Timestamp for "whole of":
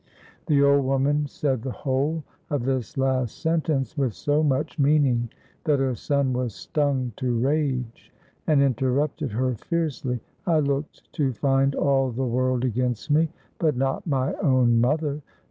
1.69-2.65